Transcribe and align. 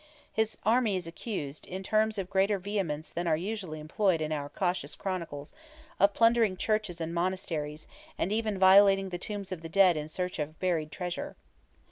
His 0.33 0.57
army 0.65 0.95
is 0.95 1.05
accused, 1.05 1.67
in 1.67 1.83
terms 1.83 2.17
of 2.17 2.27
greater 2.27 2.57
vehemence 2.57 3.11
than 3.11 3.27
are 3.27 3.37
usually 3.37 3.79
employed 3.79 4.19
in 4.19 4.31
our 4.31 4.49
cautious 4.49 4.95
chronicles, 4.95 5.53
of 5.99 6.15
plundering 6.15 6.57
churches 6.57 6.99
and 6.99 7.13
monasteries, 7.13 7.85
and 8.17 8.31
even 8.31 8.57
violating 8.57 9.09
the 9.09 9.19
tombs 9.19 9.51
of 9.51 9.61
the 9.61 9.69
dead 9.69 9.95
in 9.97 10.07
search 10.07 10.39
of 10.39 10.59
buried 10.59 10.91
treasure. 10.91 11.35